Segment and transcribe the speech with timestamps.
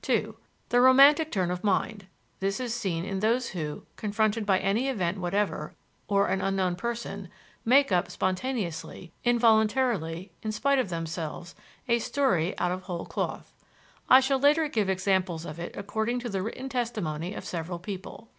[0.00, 0.38] (2)
[0.70, 2.06] The romantic turn of mind.
[2.40, 5.74] This is seen in those who, confronted by any event whatever
[6.08, 7.28] or an unknown person,
[7.62, 11.54] make up, spontaneously, involuntarily, in spite of themselves,
[11.88, 13.52] a story out of whole cloth.
[14.08, 18.30] I shall later give examples of it according to the written testimony of several people.